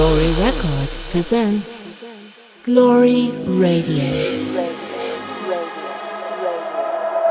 Glory 0.00 0.32
Records 0.40 1.02
presents 1.10 1.92
Glory 2.62 3.30
Radio. 3.44 4.02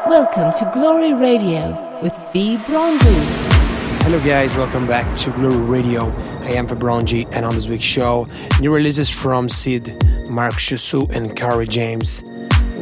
Welcome 0.07 0.53
to 0.53 0.69
Glory 0.71 1.15
Radio 1.15 1.99
with 2.03 2.15
V. 2.31 2.57
Vibronji. 2.57 4.03
Hello 4.03 4.19
guys, 4.19 4.55
welcome 4.55 4.85
back 4.85 5.17
to 5.17 5.31
Glory 5.31 5.63
Radio. 5.63 6.11
I 6.41 6.51
am 6.51 6.67
Vibronji 6.67 7.27
and 7.31 7.43
on 7.43 7.55
this 7.55 7.67
week's 7.67 7.85
show, 7.85 8.27
new 8.61 8.71
releases 8.71 9.09
from 9.09 9.49
Sid, 9.49 10.03
Mark 10.29 10.53
Shusu 10.53 11.09
and 11.09 11.35
Kari 11.35 11.65
James, 11.65 12.21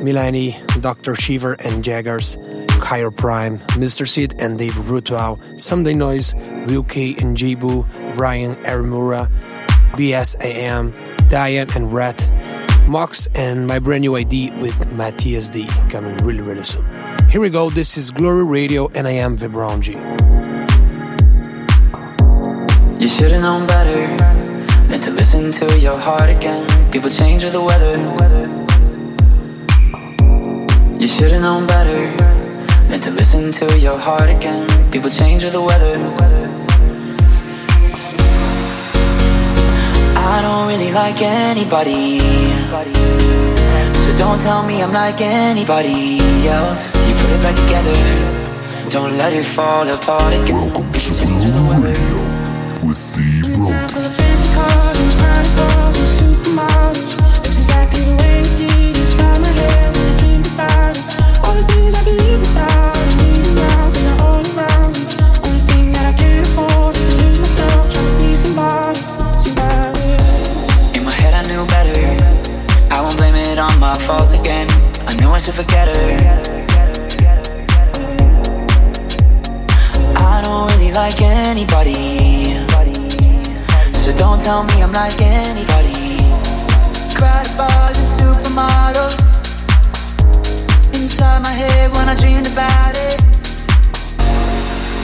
Milani, 0.04 0.52
Dr. 0.82 1.16
Shiver 1.16 1.54
and 1.54 1.82
Jaggers, 1.82 2.36
Kyro 2.82 3.16
Prime, 3.16 3.60
Mr. 3.80 4.06
Sid 4.06 4.36
and 4.40 4.60
Dave 4.60 4.74
Rutuau, 4.74 5.40
Sunday 5.58 5.94
Noise, 5.94 6.34
Ryuki 6.68 7.18
and 7.22 7.38
Jibu, 7.38 7.86
Brian 8.18 8.58
Arimura, 8.66 9.32
BSAM, 9.94 11.30
Diane 11.30 11.70
and 11.76 11.94
Rat, 11.94 12.30
Mox, 12.88 13.28
and 13.36 13.68
my 13.68 13.80
brand 13.80 14.02
new 14.02 14.16
ID 14.16 14.52
with 14.62 14.94
Matthias 14.94 15.50
D 15.50 15.68
coming 15.90 16.16
really, 16.18 16.42
really 16.42 16.64
soon. 16.64 16.86
Here 17.30 17.42
we 17.42 17.50
go, 17.50 17.70
this 17.70 17.98
is 17.98 18.12
Glory 18.12 18.46
Radio 18.46 18.88
and 18.96 19.08
I 19.08 19.12
am 19.12 19.38
Vibronji. 19.38 19.96
You 23.00 23.08
should've 23.08 23.42
known 23.42 23.68
better 23.68 24.08
than 24.88 25.02
to 25.02 25.12
listen 25.12 25.52
to 25.52 25.80
your 25.80 25.98
heart 25.98 26.30
again. 26.30 26.66
People 26.92 27.10
change 27.10 27.44
with 27.44 27.54
the 27.54 27.62
weather. 27.62 27.98
You 31.00 31.08
should've 31.08 31.42
known 31.42 31.68
better 31.68 32.12
than 32.88 33.00
to 33.02 33.12
listen 33.12 33.52
to 33.52 33.80
your 33.80 33.98
heart 33.98 34.30
again. 34.30 34.68
People 34.92 35.10
change 35.10 35.44
with 35.44 35.54
the 35.54 35.62
weather. 35.62 36.37
I 40.28 40.42
don't 40.42 40.68
really 40.68 40.92
like 40.92 41.22
anybody. 41.22 42.20
So 44.04 44.18
don't 44.18 44.42
tell 44.42 44.62
me 44.62 44.84
I'm 44.84 44.92
like 44.92 45.22
anybody 45.22 46.20
else. 46.48 46.84
You 47.08 47.14
put 47.16 47.30
it 47.30 47.42
back 47.42 47.56
together. 47.56 47.96
Don't 48.90 49.18
let 49.18 49.32
it 49.32 49.46
fall 49.46 49.88
apart 49.88 50.34
again. 50.34 50.56
Welcome 50.56 50.92
to 50.92 51.14
Glory 51.24 51.80
Radio 51.88 52.18
with 52.86 53.02
the 53.16 53.37
fault 74.08 74.34
again. 74.34 74.68
I 75.10 75.12
knew 75.18 75.30
I 75.32 75.38
should 75.38 75.54
forget 75.54 75.86
her. 75.92 76.08
I 80.32 80.42
don't 80.46 80.72
really 80.72 80.94
like 80.94 81.20
anybody. 81.22 82.64
So 84.02 84.10
don't 84.16 84.40
tell 84.48 84.64
me 84.64 84.76
I'm 84.86 84.94
like 84.94 85.20
anybody. 85.20 86.24
Crowded 87.18 87.54
bars 87.60 87.98
and 88.04 88.10
supermodels. 88.18 89.20
Inside 90.96 91.42
my 91.44 91.56
head 91.62 91.92
when 91.96 92.08
I 92.08 92.16
dreamed 92.16 92.48
about 92.48 92.96
it. 93.08 93.20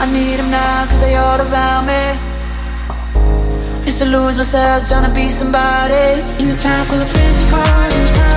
I 0.04 0.06
need 0.16 0.38
them 0.40 0.50
now 0.50 0.86
cause 0.88 1.02
they 1.02 1.16
all 1.18 1.42
around 1.48 1.84
me. 1.92 2.04
Used 3.86 4.00
to 4.00 4.06
lose 4.06 4.38
myself 4.38 4.88
trying 4.88 5.08
to 5.10 5.14
be 5.14 5.28
somebody. 5.30 6.22
In 6.42 6.52
a 6.56 6.58
town 6.58 6.86
full 6.86 7.02
of 7.02 7.10
fancy 7.10 7.50
cars 7.52 8.33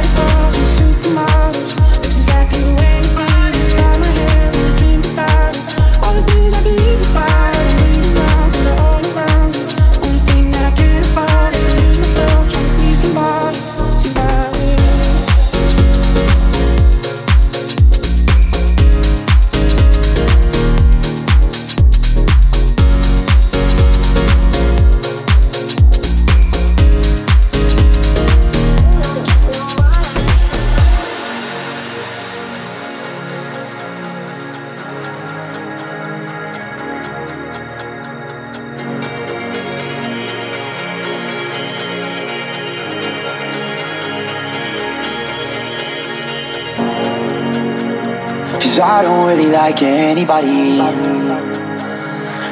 anybody. 50.28 50.78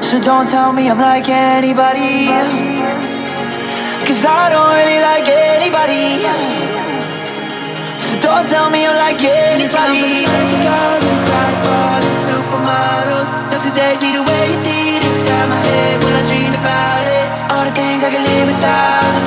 So 0.04 0.20
don't 0.20 0.48
tell 0.48 0.72
me 0.72 0.88
I'm 0.88 0.98
like 0.98 1.28
anybody. 1.28 2.28
Cause 4.06 4.24
I 4.24 4.50
don't 4.50 4.70
really 4.78 5.00
like 5.00 5.26
anybody. 5.26 6.22
So 7.98 8.20
don't 8.20 8.48
tell 8.48 8.70
me 8.70 8.86
I'm 8.86 8.96
like 8.96 9.22
anybody. 9.22 10.24
Cars 10.24 11.04
and 11.04 11.20
crowded 11.26 11.62
bars 11.66 12.04
and 12.04 12.18
supermodels 12.24 13.30
Not 13.50 13.60
to 13.62 13.70
take 13.74 14.00
me 14.02 14.12
the 14.12 14.22
way 14.22 14.52
you 14.52 14.62
did. 14.62 15.02
Inside 15.02 15.48
my 15.48 15.58
head 15.58 16.04
when 16.04 16.14
I 16.14 16.22
dreamed 16.28 16.54
about 16.54 17.06
it. 17.06 17.26
All 17.50 17.64
the 17.64 17.74
things 17.74 18.02
I 18.04 18.10
can 18.10 18.22
live 18.22 18.46
without 18.54 19.23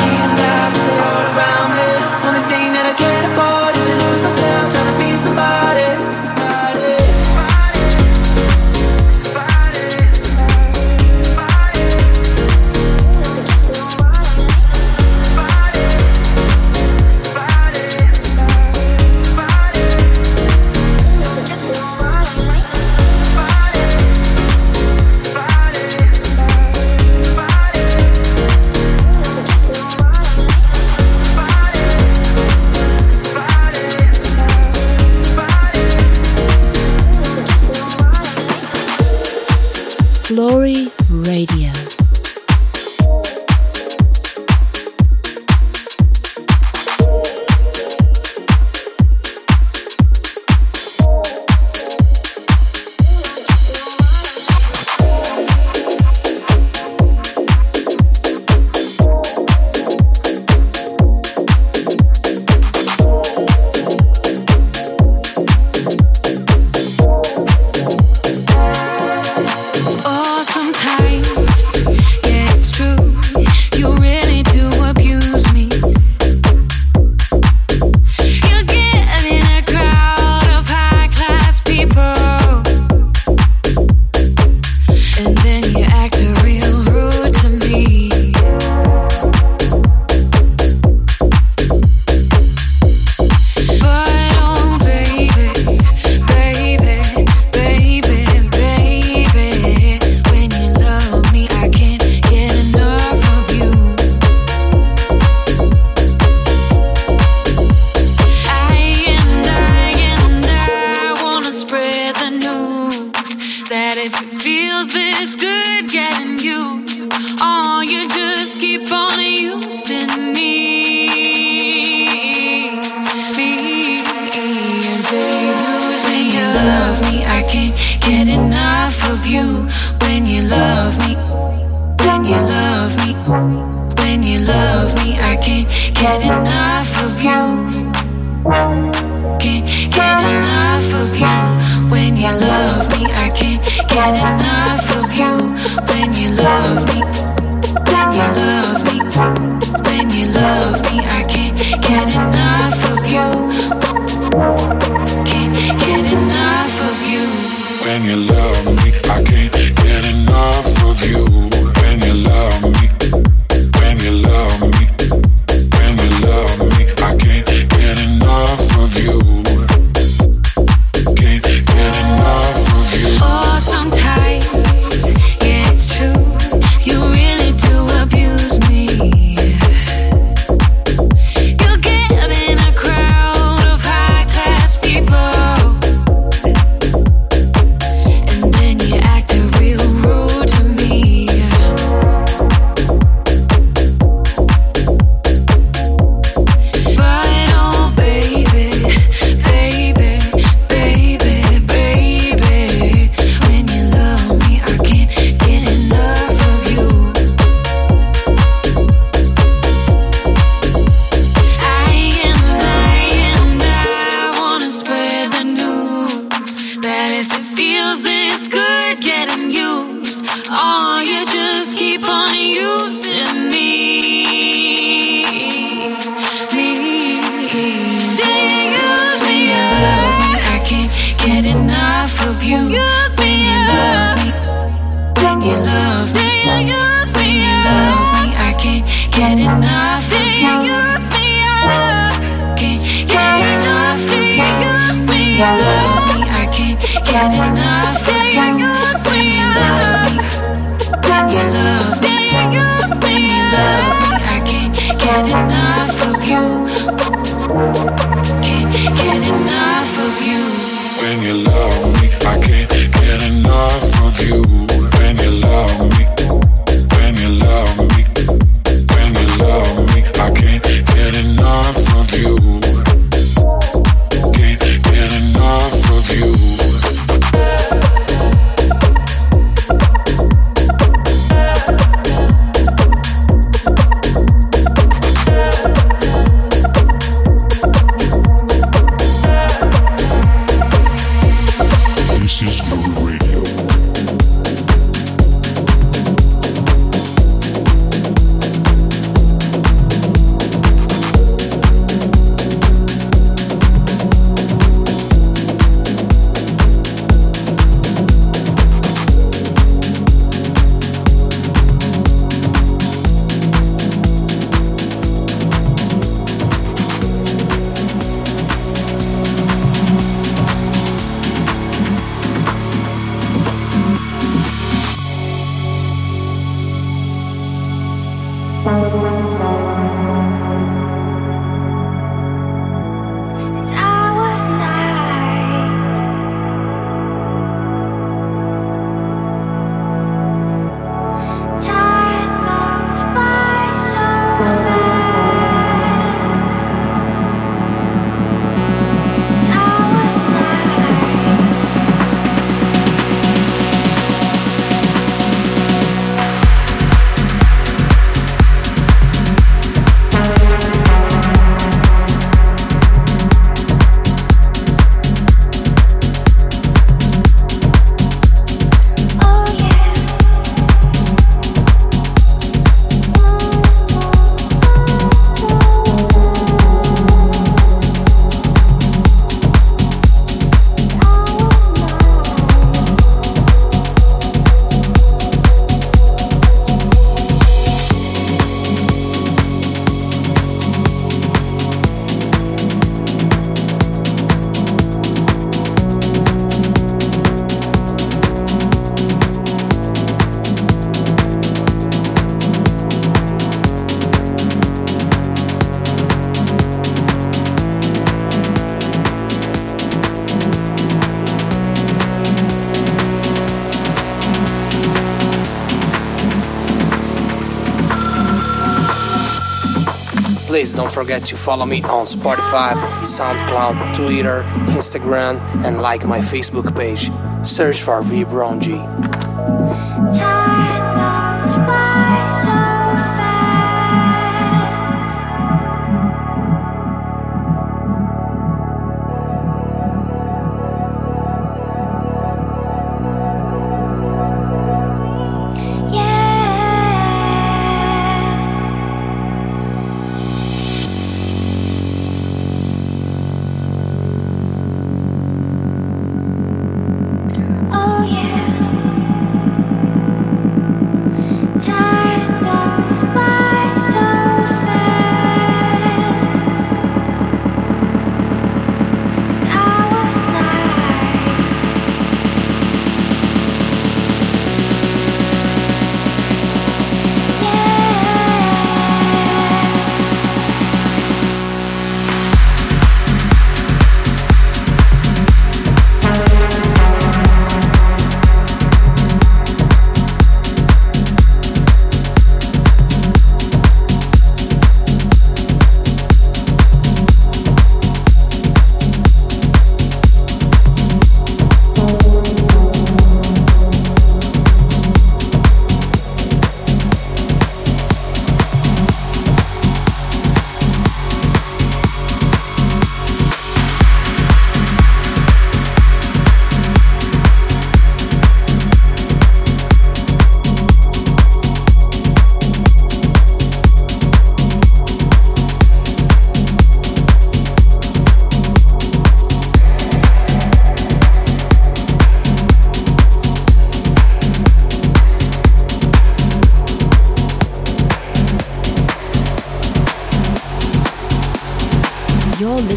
don't 420.77 420.91
forget 420.91 421.25
to 421.25 421.35
follow 421.35 421.65
me 421.65 421.81
on 421.81 422.05
Spotify, 422.05 422.73
SoundCloud, 423.01 423.95
Twitter, 423.95 424.43
Instagram, 424.77 425.41
and 425.65 425.81
like 425.81 426.05
my 426.05 426.19
Facebook 426.19 426.77
page. 426.77 427.09
Search 427.43 427.81
for 427.81 428.03
V 428.03 428.25
G. 428.59 428.73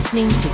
listening 0.00 0.30
to 0.30 0.49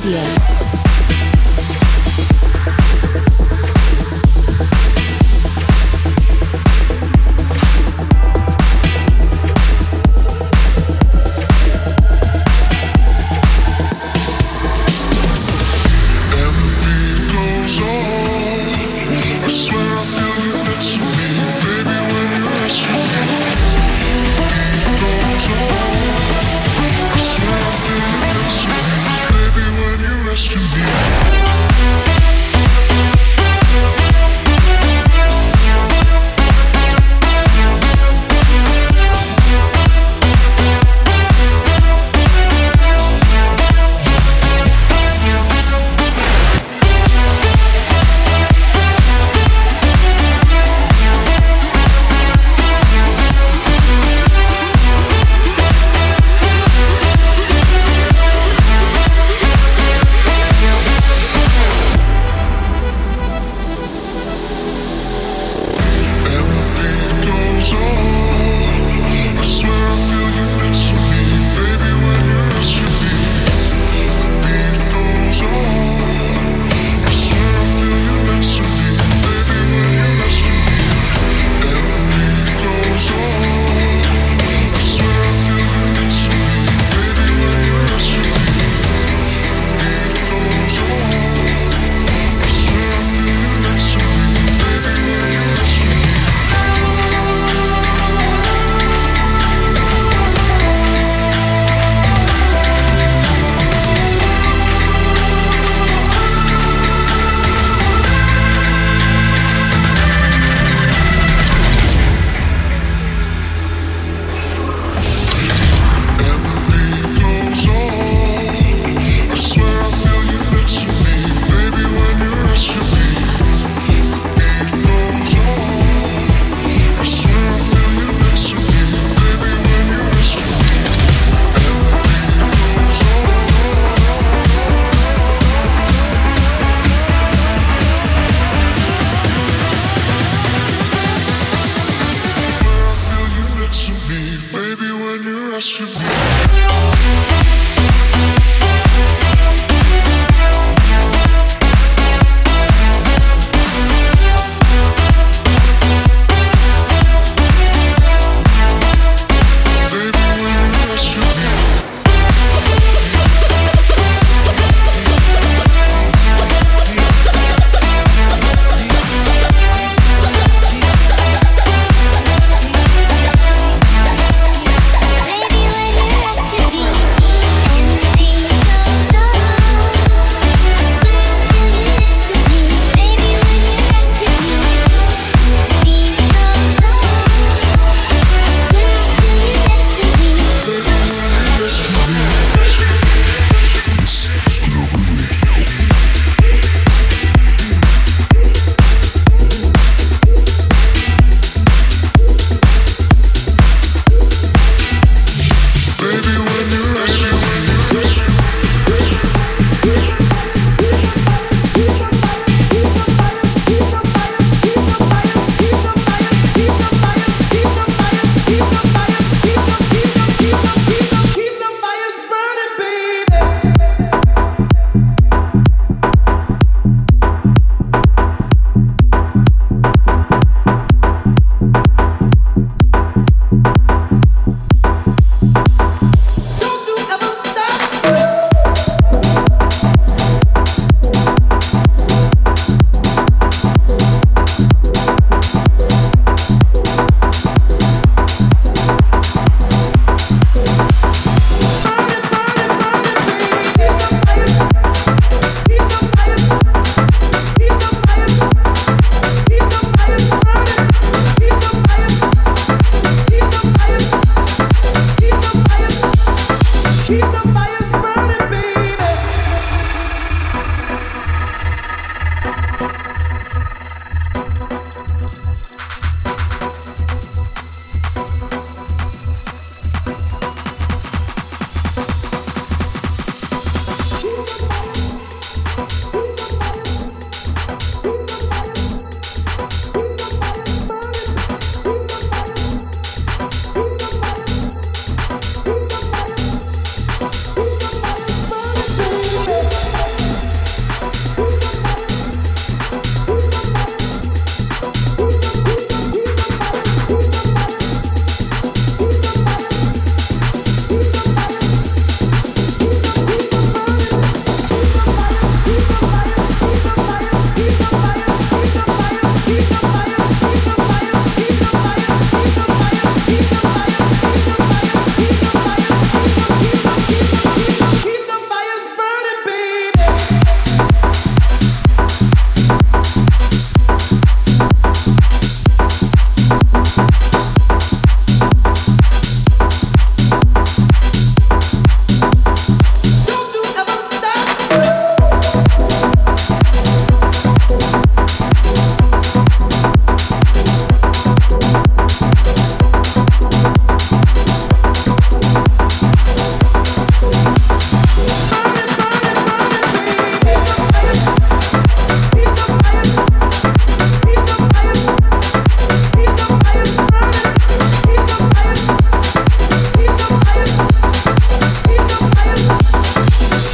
Radio. 0.00 0.37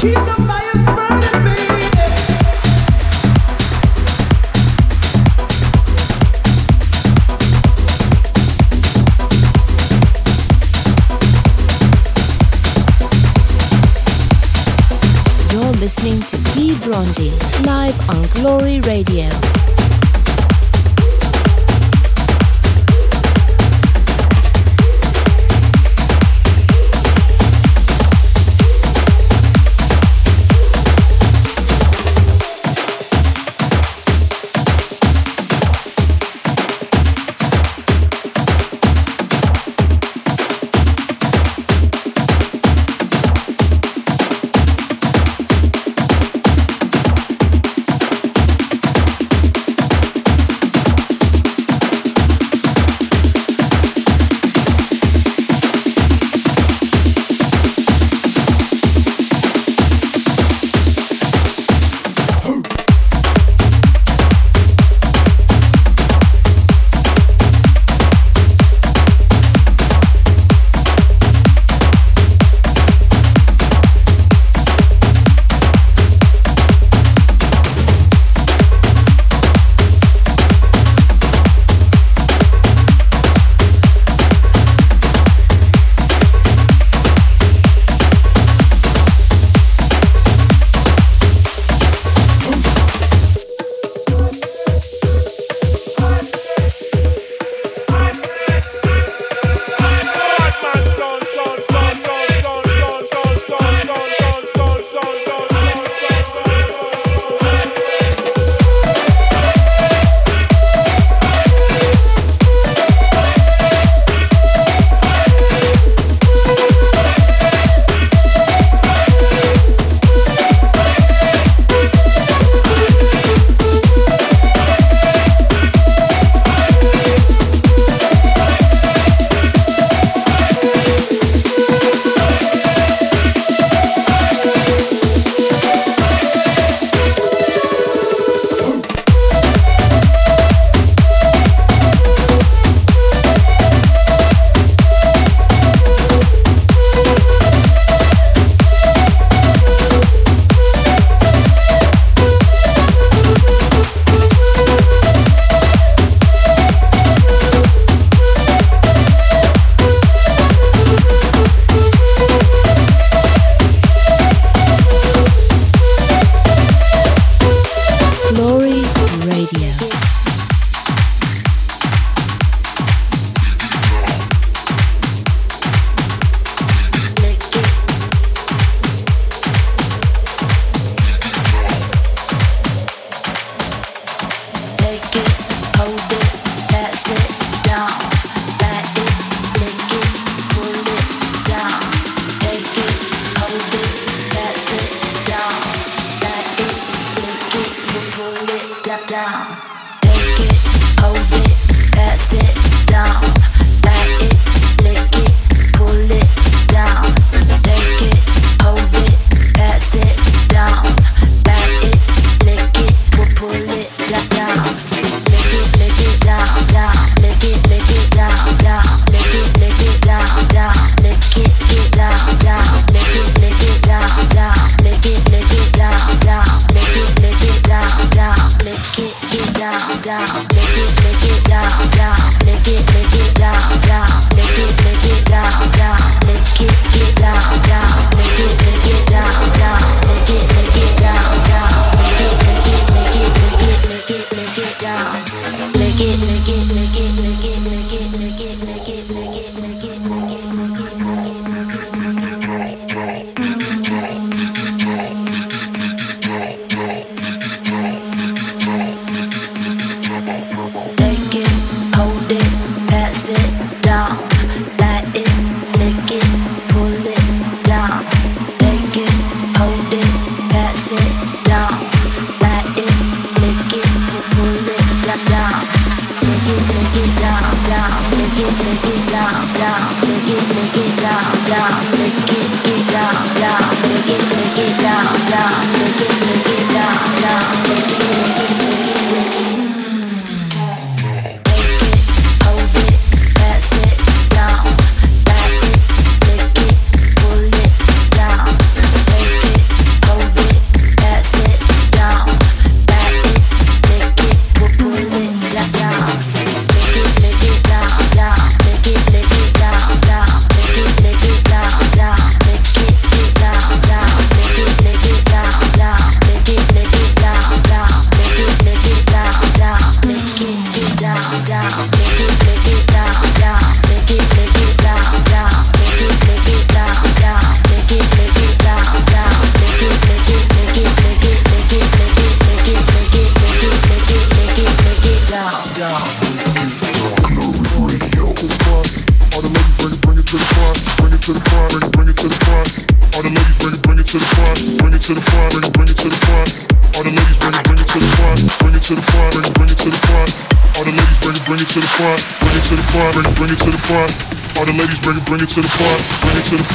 Keep. 0.05 0.13
the 0.13 0.44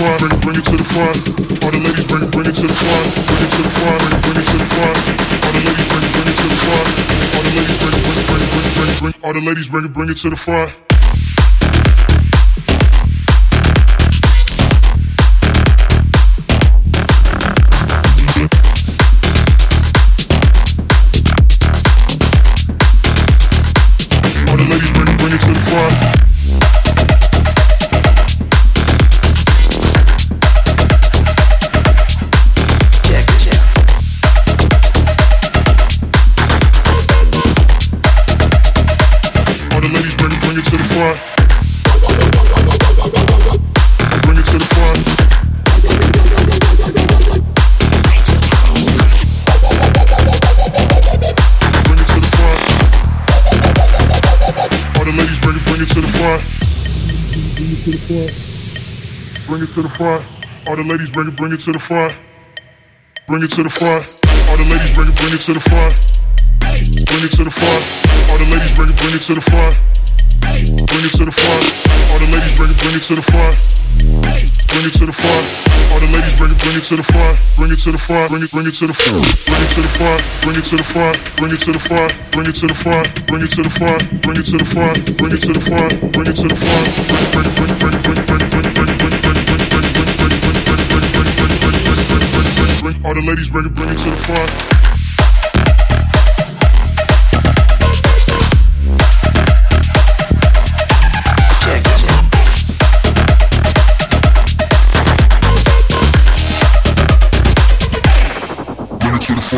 front, 0.00 0.20
bring 0.20 0.32
it, 0.32 0.40
bring 0.40 0.56
it 0.56 0.64
to 0.64 0.76
the 0.80 0.88
front. 0.88 1.18
All 1.60 1.72
the 1.72 1.80
ladies 1.84 2.06
bring 2.08 2.24
it, 2.24 2.30
bring 2.32 2.48
it 2.48 2.56
to 2.56 2.64
the 2.64 2.72
front, 2.72 3.06
bring 3.28 3.44
it 3.44 3.52
to 3.52 3.60
the 3.60 3.72
front, 3.76 4.00
bring 4.00 4.16
it, 4.16 4.22
bring 4.24 4.38
it 4.40 4.46
to 4.48 4.56
the 4.56 4.68
front. 4.72 4.96
All 5.44 5.52
the 5.52 5.60
ladies 5.60 5.88
bring 5.92 6.04
it, 6.04 6.12
bring 6.16 6.28
it 6.32 6.36
to 6.40 6.46
the 6.48 6.58
front. 6.64 6.88
All 7.36 7.42
the 7.44 7.52
ladies 7.52 7.78
bring 7.80 7.94
it, 7.94 8.02
bring 8.08 8.16
it, 8.16 8.24
bring 8.24 8.40
it, 8.40 8.50
bring 8.56 8.88
it, 8.88 8.98
bring 9.00 9.12
it. 9.12 9.18
All 9.20 9.34
the 9.36 9.44
ladies 9.44 9.68
bring 9.68 9.84
it, 9.84 9.92
bring 9.92 10.08
it 10.08 10.16
to 10.24 10.30
the 10.30 10.40
front. 10.40 10.89
To 59.74 59.82
the 59.82 59.88
front. 59.90 60.24
All 60.66 60.76
the 60.76 60.82
ladies 60.82 61.10
bring 61.10 61.28
it, 61.28 61.36
bring 61.36 61.52
it 61.52 61.60
to 61.60 61.72
the 61.72 61.78
front. 61.78 62.14
Bring 63.28 63.42
it 63.42 63.50
to 63.54 63.62
the 63.62 63.70
front. 63.70 64.02
All 64.50 64.56
the 64.56 64.66
ladies 64.66 64.94
bring 64.94 65.06
it, 65.06 65.14
bring 65.14 65.32
it 65.34 65.40
to 65.46 65.54
the 65.54 65.62
front. 65.62 65.94
Bring 66.60 67.22
it 67.22 67.32
to 67.38 67.44
the 67.44 67.54
front. 67.54 67.82
All 68.30 68.38
the 68.38 68.46
ladies 68.50 68.74
bring 68.74 68.90
it, 68.90 68.96
bring 68.98 69.14
it 69.14 69.22
to 69.22 69.34
the 69.34 69.40
front. 69.40 69.74
Bring 70.90 71.04
it 71.06 71.12
to 71.14 71.24
the 71.24 71.30
front. 71.30 71.64
All 72.10 72.18
the 72.18 72.26
ladies 72.34 72.54
bring 72.58 72.70
it, 72.70 72.78
bring 72.82 72.94
it 72.98 73.04
to 73.06 73.14
the 73.14 73.22
front. 73.22 73.54
Bring 74.70 74.86
it 74.86 74.94
to 74.98 75.06
the 75.06 75.12
front. 75.12 75.46
All 75.90 76.00
the 76.00 76.10
ladies 76.10 76.34
bring 76.34 76.50
it, 76.50 76.58
bring 76.58 76.76
it 76.76 76.84
to 76.90 76.96
the 76.96 77.06
front. 77.06 77.36
Bring 77.56 77.70
it 77.70 77.78
to 77.78 77.92
the 77.92 77.98
front. 77.98 78.30
Bring 78.30 78.42
it, 78.42 78.50
bring 78.50 78.66
it 78.66 78.74
to 78.74 78.86
the 78.86 78.94
front. 78.94 79.22
Bring 79.46 79.62
it 79.62 79.70
to 79.70 79.82
the 79.82 79.90
front. 79.90 80.20
Bring 80.42 80.56
it 80.58 80.64
to 80.66 80.76
the 80.76 80.82
front. 80.82 81.16
Bring 81.36 81.52
it 81.52 81.60
to 81.60 81.70
the 81.70 81.78
front. 81.78 82.10
Bring 82.32 82.46
it 82.46 82.54
to 82.58 82.66
the 82.66 82.74
front. 82.74 83.10
Bring 83.30 83.42
it 83.42 83.50
to 83.50 83.62
the 83.62 83.70
front. 83.70 84.02
Bring 84.18 84.36
it 84.40 84.46
to 84.46 84.58
the 84.58 84.64
front. 84.64 85.16
Bring 85.16 85.32
it 85.32 85.40
to 85.42 85.52
the 85.52 85.60
front. 85.60 86.12
Bring 86.12 86.26
it 86.26 86.36
to 86.36 86.48
the 86.48 86.56
front. 86.56 86.86
It, 86.90 87.06
it, 87.06 87.46
it, 87.46 87.54
bring 87.56 87.70
it, 87.70 87.78
bring 87.78 87.94
it, 87.94 88.02
bring 88.02 88.18
it, 88.18 88.26
bring 88.26 88.40
it, 88.40 88.50
bring 88.50 88.64
it, 88.64 88.74
bring 88.74 88.88
it. 88.88 88.89
All 93.10 93.16
the 93.16 93.22
ladies 93.22 93.50
bring 93.50 93.66
it, 93.66 93.74
bring 93.74 93.88
it 93.88 93.98
to 93.98 94.08
the 94.08 94.16
front. 94.16 94.50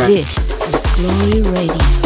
This 0.07 0.57
is 0.73 0.87
Glory 0.97 1.43
Radio. 1.43 2.02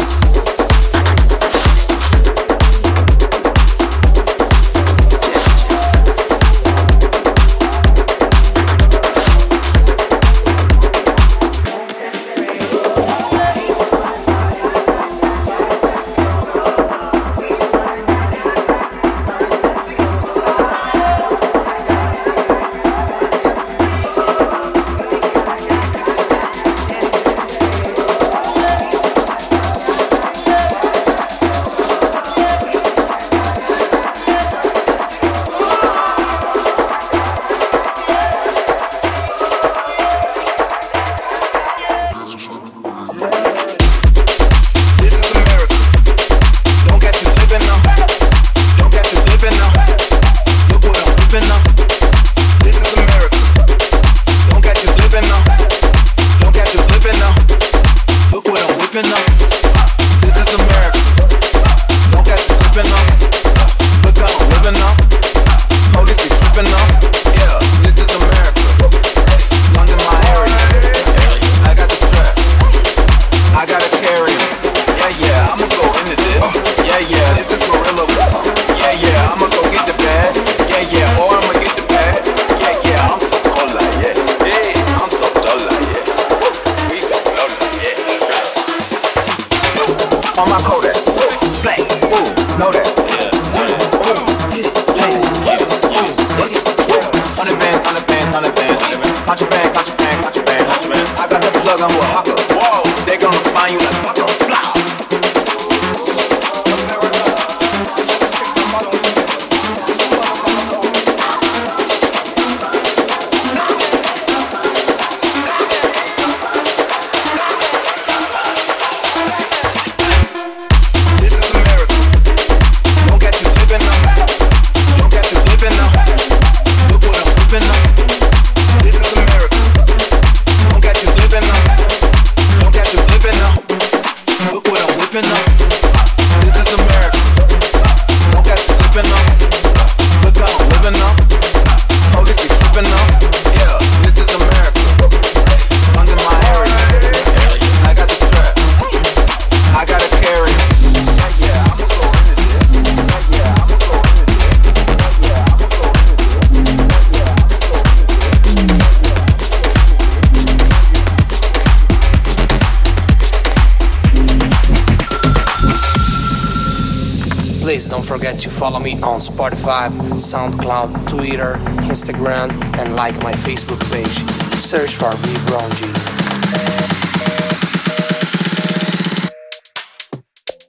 Please 167.77 167.89
don't 167.89 168.03
forget 168.03 168.39
to 168.39 168.49
follow 168.49 168.79
me 168.79 168.93
on 169.03 169.19
Spotify, 169.19 169.89
SoundCloud, 170.17 171.07
Twitter, 171.07 171.57
Instagram, 171.85 172.49
and 172.79 172.95
like 172.95 173.15
my 173.21 173.33
Facebook 173.33 173.79
page. 173.91 174.17
Search 174.59 174.95
for 174.95 175.13
V 175.15 175.31
Brown 175.45 175.69
G. 175.75 175.85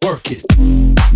Work 0.04 0.32
it. 0.32 1.07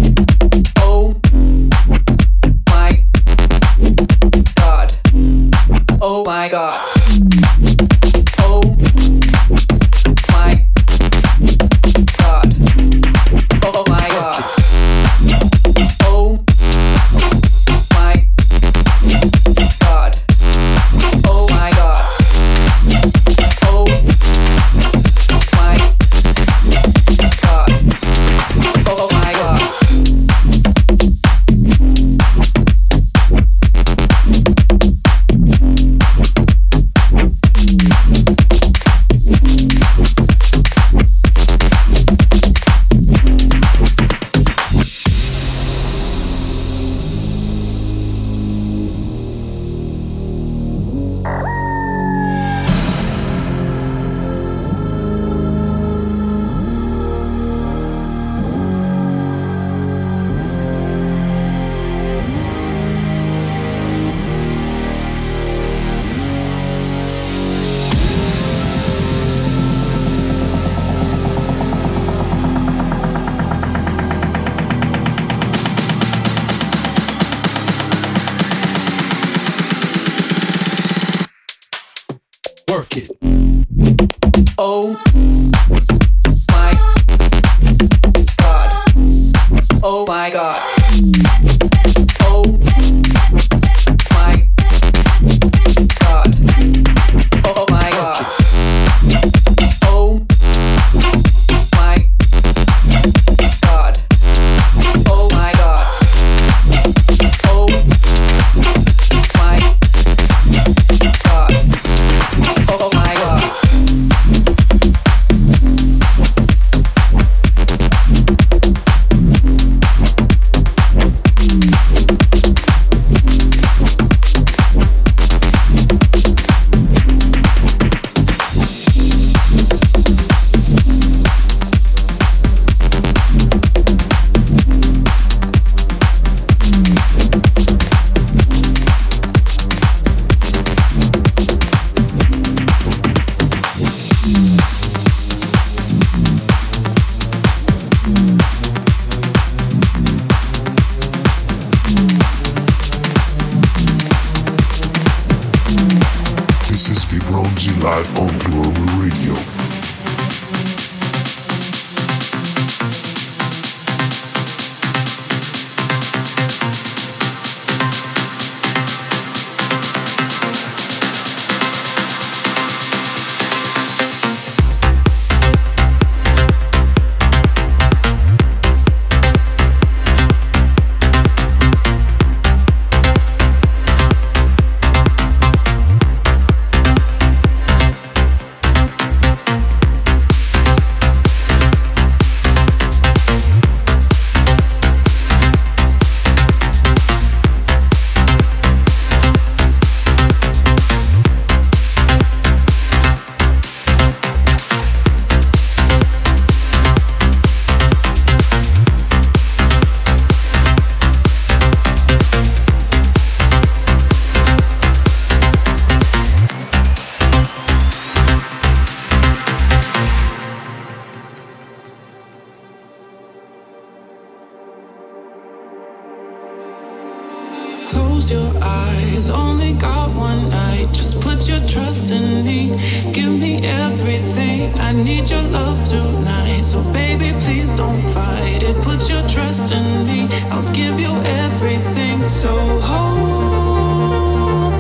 I 234.92 234.94
need 234.94 235.30
your 235.30 235.40
love 235.42 235.82
tonight. 235.88 236.60
So, 236.62 236.82
baby, 236.92 237.32
please 237.40 237.72
don't 237.72 238.02
fight 238.12 238.62
it. 238.62 238.76
Put 238.82 239.08
your 239.08 239.26
trust 239.26 239.72
in 239.72 240.04
me. 240.06 240.28
I'll 240.50 240.70
give 240.74 241.00
you 241.00 241.14
everything. 241.44 242.28
So, 242.28 242.50
hold 242.90 244.02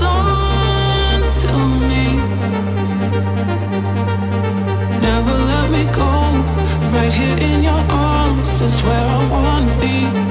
on 0.02 1.22
to 1.40 1.52
me. 1.88 2.16
Never 5.00 5.34
let 5.52 5.70
me 5.70 5.84
go. 5.94 6.10
Right 6.92 7.12
here 7.12 7.38
in 7.38 7.62
your 7.62 7.82
arms 7.88 8.60
is 8.60 8.82
where 8.82 9.06
I 9.16 9.28
wanna 9.30 9.80
be. 9.80 10.21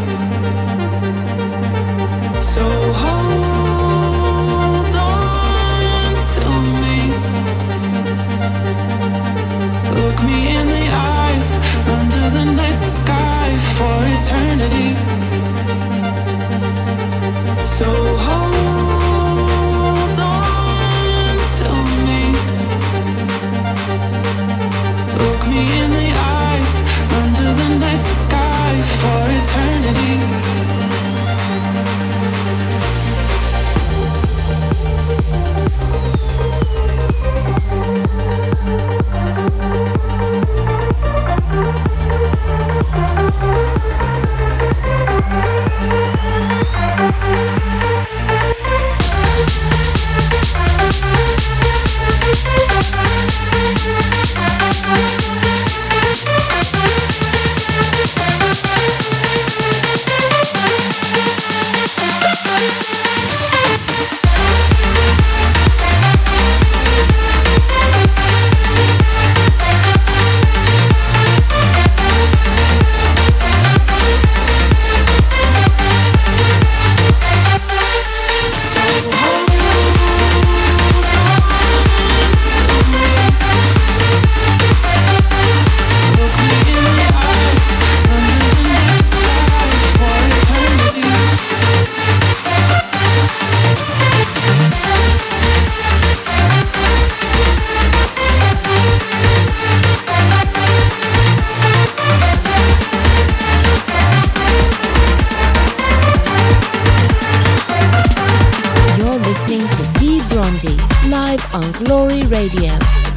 Radio. 112.41 113.10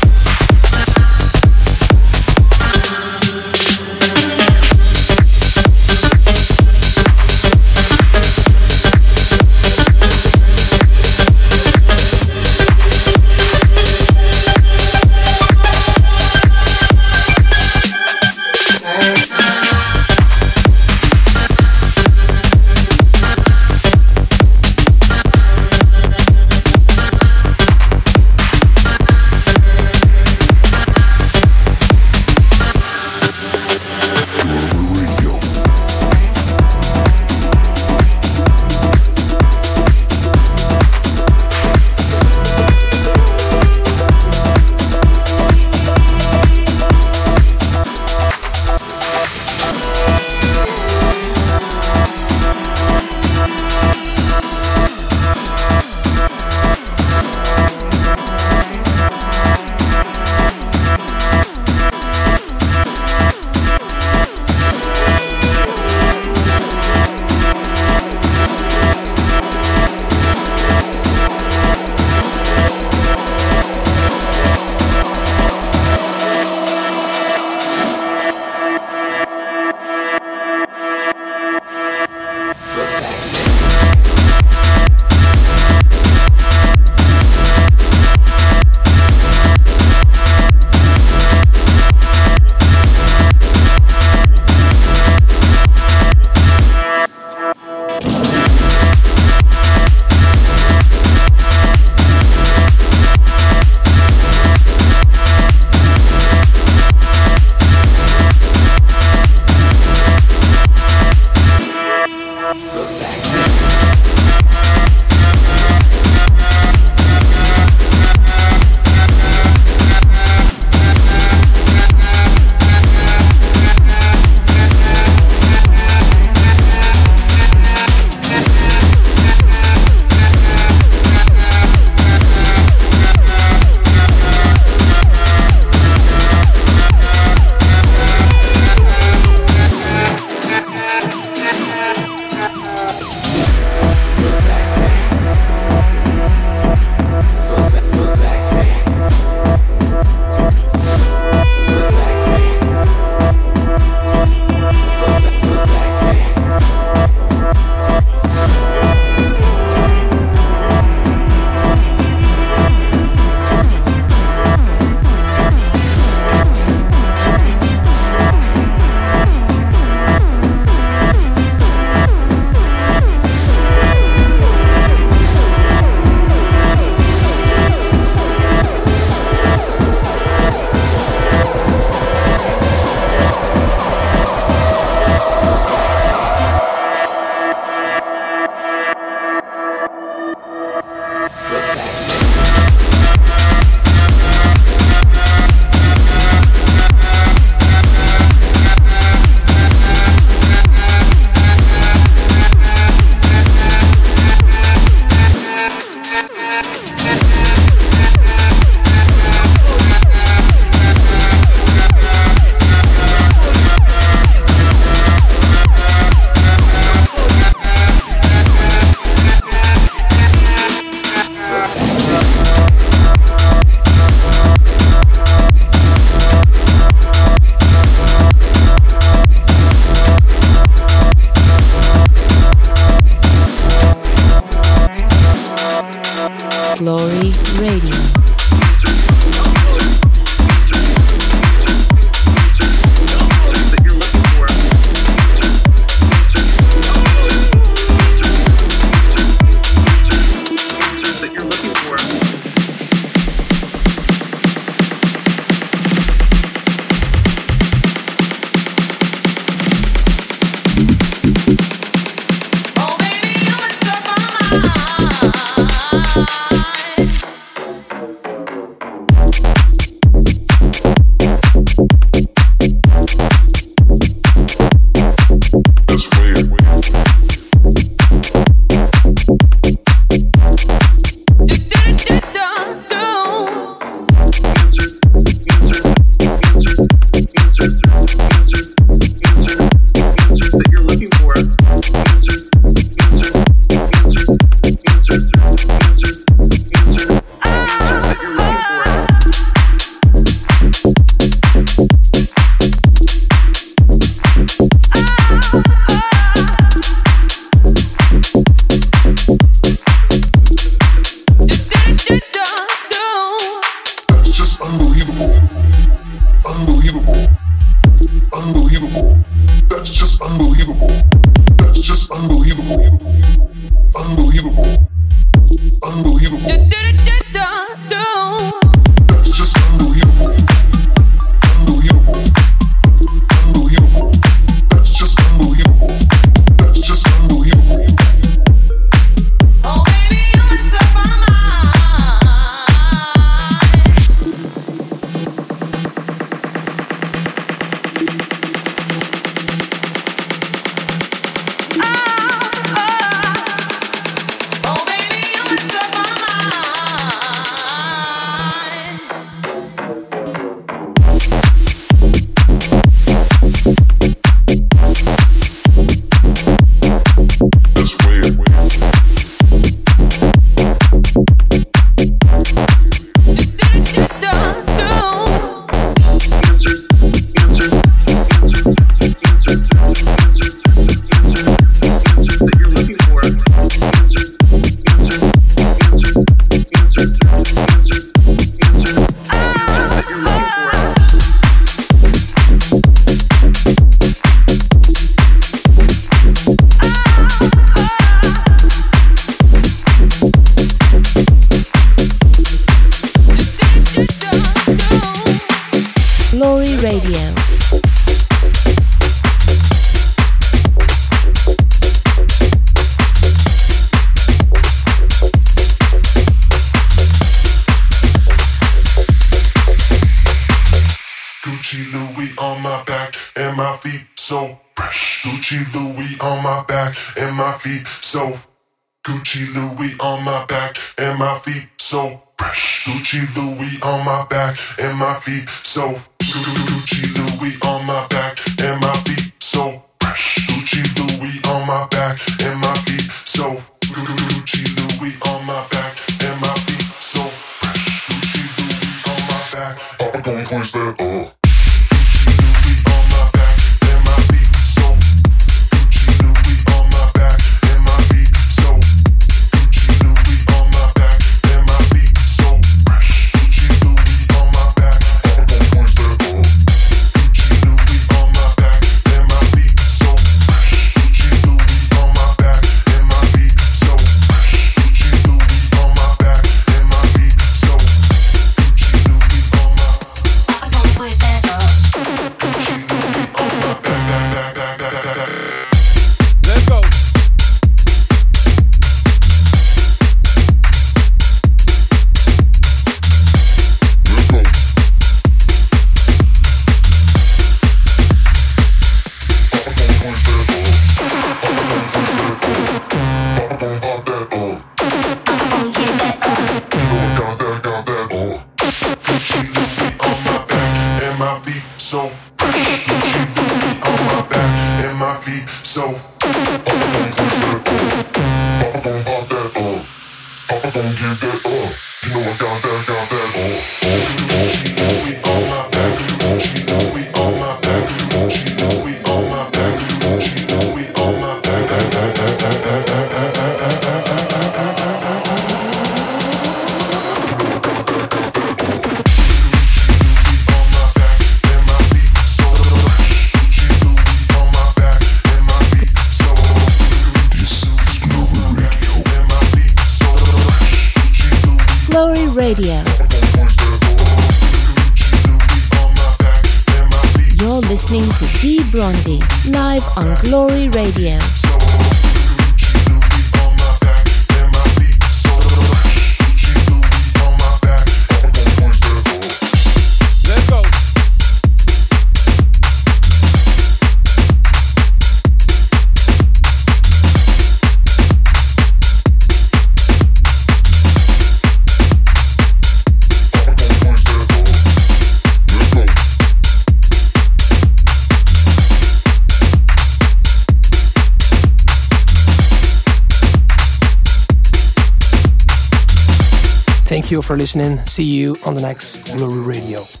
For 597.31 597.37
listening. 597.37 597.77
See 597.85 598.03
you 598.03 598.35
on 598.45 598.55
the 598.55 598.61
next 598.61 599.05
Glory 599.15 599.39
Radio. 599.39 600.00